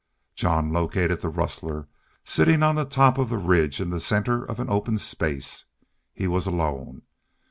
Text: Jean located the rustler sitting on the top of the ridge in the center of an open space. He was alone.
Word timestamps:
Jean 0.33 0.73
located 0.73 1.21
the 1.21 1.29
rustler 1.29 1.87
sitting 2.25 2.63
on 2.63 2.73
the 2.73 2.85
top 2.85 3.19
of 3.19 3.29
the 3.29 3.37
ridge 3.37 3.79
in 3.79 3.91
the 3.91 3.99
center 3.99 4.43
of 4.43 4.59
an 4.59 4.67
open 4.67 4.97
space. 4.97 5.65
He 6.15 6.27
was 6.27 6.47
alone. 6.47 7.03